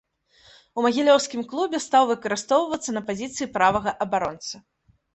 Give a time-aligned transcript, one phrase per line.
[0.79, 4.55] У магілёўскім клубе стаў выкарыстоўвацца на пазіцыі правага абаронцы.